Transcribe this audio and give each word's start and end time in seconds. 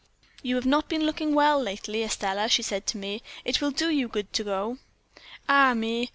"'You 0.41 0.55
have 0.55 0.65
not 0.65 0.89
been 0.89 1.03
looking 1.03 1.35
well 1.35 1.61
lately, 1.61 2.01
Estelle,' 2.01 2.47
she 2.47 2.63
said 2.63 2.87
to 2.87 2.97
me; 2.97 3.21
'it 3.45 3.61
will 3.61 3.69
do 3.69 3.91
you 3.91 4.07
good 4.07 4.33
to 4.33 4.43
go.' 4.43 4.77
"Ah, 5.47 5.75
me! 5.75 6.09